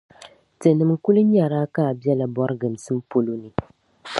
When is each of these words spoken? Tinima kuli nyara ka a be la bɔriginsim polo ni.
Tinima 0.59 0.95
kuli 1.03 1.19
nyara 1.31 1.59
ka 1.73 1.81
a 1.91 1.93
be 1.99 2.11
la 2.19 2.25
bɔriginsim 2.35 2.99
polo 3.09 3.33
ni. 3.41 3.49